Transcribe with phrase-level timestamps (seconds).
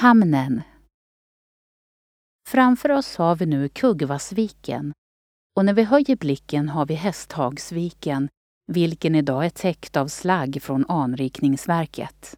[0.00, 0.62] Hamnen.
[2.48, 4.92] Framför oss har vi nu Kuggvassviken
[5.56, 8.28] och när vi höjer blicken har vi Hästhagsviken,
[8.72, 12.36] vilken idag är täckt av slagg från anrikningsverket.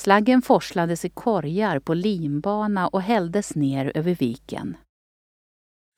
[0.00, 4.76] Slaggen forslades i korgar på limbana och hälldes ner över viken.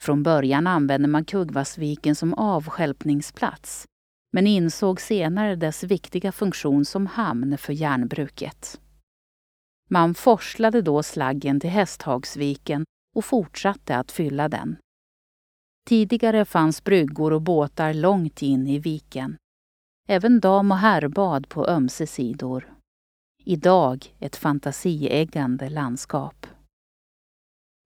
[0.02, 3.86] Från början använde man Kuggvassviken som avstjälpningsplats
[4.32, 8.80] men insåg senare dess viktiga funktion som hamn för järnbruket.
[9.92, 12.84] Man forslade då slaggen till Hästhagsviken
[13.16, 14.76] och fortsatte att fylla den.
[15.88, 19.36] Tidigare fanns bryggor och båtar långt in i viken.
[20.08, 22.74] Även dam och herrbad på ömse sidor.
[23.44, 26.46] Idag ett fantasieggande landskap.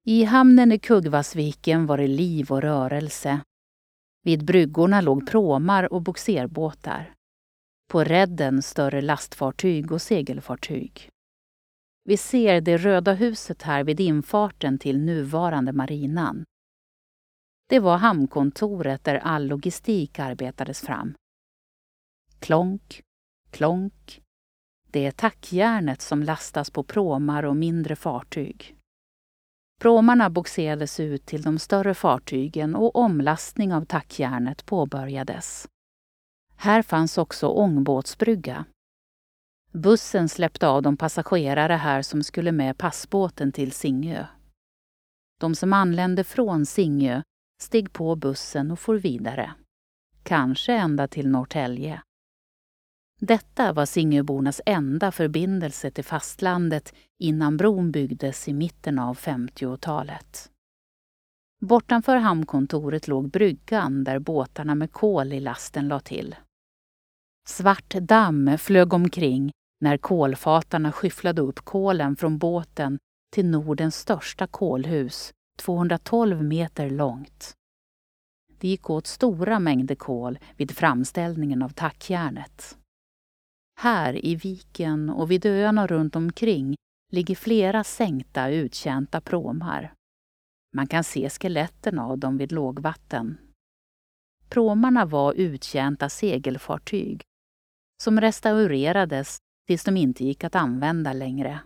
[0.06, 3.40] I hamnen i Kuggvassviken var det liv och rörelse.
[4.24, 7.14] Vid bryggorna låg pråmar och boxerbåtar.
[7.90, 11.10] På redden större lastfartyg och segelfartyg.
[12.04, 16.44] Vi ser det röda huset här vid infarten till nuvarande marinan.
[17.68, 21.14] Det var hamnkontoret där all logistik arbetades fram.
[22.38, 23.02] Klonk,
[23.50, 24.22] klonk.
[24.90, 28.76] Det är tackjärnet som lastas på pråmar och mindre fartyg.
[29.80, 35.68] Pråmarna boxerades ut till de större fartygen och omlastning av tackjärnet påbörjades.
[36.56, 38.64] Här fanns också ångbåtsbrygga.
[39.78, 44.26] Bussen släppte av de passagerare här som skulle med passbåten till Singö.
[45.40, 47.22] De som anlände från Singö
[47.62, 49.54] steg på bussen och for vidare.
[50.22, 52.02] Kanske ända till Norrtälje.
[53.20, 60.50] Detta var Singöbornas enda förbindelse till fastlandet innan bron byggdes i mitten av 50-talet.
[61.60, 66.36] Bortanför hamnkontoret låg bryggan där båtarna med kol i lasten la till.
[67.48, 72.98] Svart damm flög omkring när kolfatarna skyfflade upp kolen från båten
[73.32, 77.52] till Nordens största kolhus, 212 meter långt.
[78.58, 82.78] Det gick åt stora mängder kol vid framställningen av tackjärnet.
[83.80, 86.74] Här i viken och vid öarna runt omkring
[87.12, 89.94] ligger flera sänkta uttjänta pråmar.
[90.74, 93.38] Man kan se skeletten av dem vid lågvatten.
[94.48, 97.22] Pråmarna var uttjänta segelfartyg
[98.02, 101.60] som restaurerades tills de inte gick att använda längre.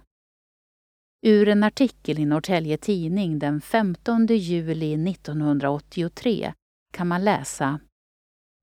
[1.22, 6.52] Ur en artikel i Norrtälje Tidning den 15 juli 1983
[6.92, 7.80] kan man läsa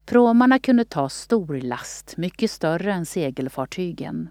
[0.06, 4.30] Pråmarna kunde ta stor last, mycket större än segelfartygen.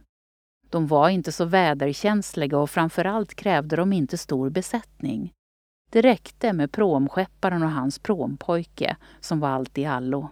[0.70, 5.32] De var inte så väderkänsliga och framförallt krävde de inte stor besättning.
[5.90, 10.28] Det räckte med pråmskepparen och hans pråmpojke, som var allt i allo.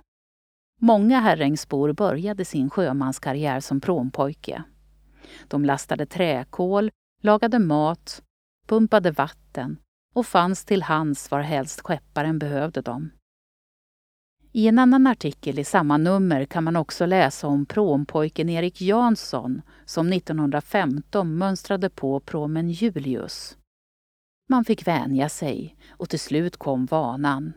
[0.84, 4.62] Många Herrängsbor började sin sjömanskarriär som pråmpojke.
[5.48, 6.90] De lastade träkol,
[7.22, 8.22] lagade mat,
[8.66, 9.76] pumpade vatten
[10.14, 13.10] och fanns till hands varhelst skepparen behövde dem.
[14.52, 19.62] I en annan artikel i samma nummer kan man också läsa om pråmpojken Erik Jansson
[19.84, 23.58] som 1915 mönstrade på pråmen Julius.
[24.48, 27.52] Man fick vänja sig och till slut kom vanan.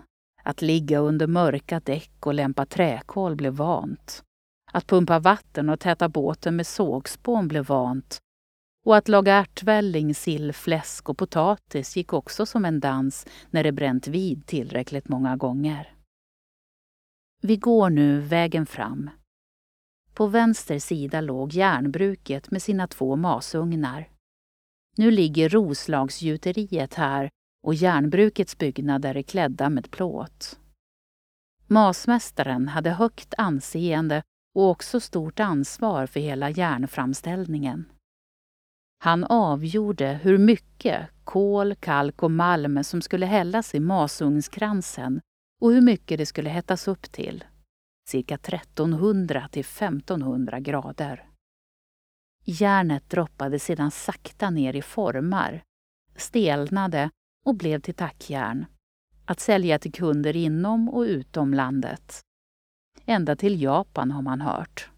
[0.46, 4.24] Att ligga under mörka däck och lämpa träkol blev vant.
[4.72, 8.18] Att pumpa vatten och täta båten med sågspån blev vant.
[8.86, 13.72] Och att laga ärtvälling, sill, fläsk och potatis gick också som en dans när det
[13.72, 15.96] bränt vid tillräckligt många gånger.
[17.42, 19.10] Vi går nu vägen fram.
[20.14, 24.10] På vänster sida låg järnbruket med sina två masugnar.
[24.98, 27.30] Nu ligger Roslagsgjuteriet här
[27.66, 30.60] och järnbrukets byggnader är klädda med plåt.
[31.68, 34.24] Masmästaren hade högt anseende
[34.56, 37.86] och också stort ansvar för hela järnframställningen.
[39.00, 45.22] Han avgjorde hur mycket kol, kalk och malm som skulle hällas i masugnskransen
[45.62, 47.44] och hur mycket det skulle hettas upp till.
[48.10, 51.30] Cirka 1300 till 1500 grader.
[52.44, 55.64] Järnet droppade sedan sakta ner i formar,
[56.16, 57.10] stelnade
[57.46, 58.66] och blev till tackjärn.
[59.26, 62.22] Att sälja till kunder inom och utom landet.
[63.06, 64.90] Ända till Japan har man hört.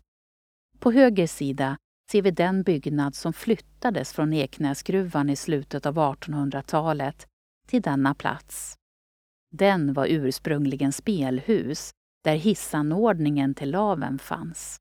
[0.79, 1.77] På höger sida
[2.11, 7.27] ser vi den byggnad som flyttades från Eknäsgruvan i slutet av 1800-talet
[7.67, 8.75] till denna plats.
[9.51, 11.91] Den var ursprungligen spelhus
[12.23, 14.77] där hissanordningen till laven fanns.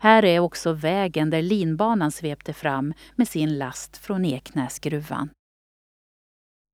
[0.00, 5.30] Här är också vägen där linbanan svepte fram med sin last från Eknäsgruvan.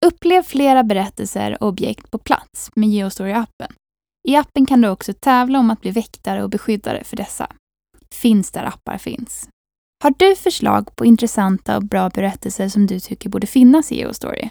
[0.06, 3.72] Upplev flera berättelser och objekt på plats med Geostory-appen.
[4.28, 7.52] I appen kan du också tävla om att bli väktare och beskyddare för dessa.
[8.14, 9.48] Finns där appar finns.
[10.04, 14.50] Har du förslag på intressanta och bra berättelser som du tycker borde finnas i Geostory?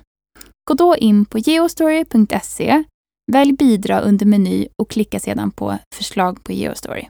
[0.69, 2.83] Gå då in på geostory.se,
[3.31, 7.07] välj bidra under meny och klicka sedan på förslag på Geostory.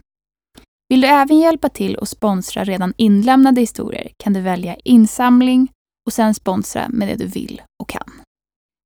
[0.89, 5.71] Vill du även hjälpa till och sponsra redan inlämnade historier kan du välja insamling
[6.05, 8.20] och sen sponsra med det du vill och kan.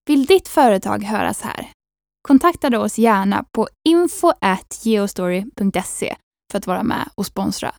[0.08, 1.72] Vill ditt företag höras här?
[2.28, 6.16] Kontakta då oss gärna på info.geostory.se
[6.52, 7.76] för att vara med och sponsra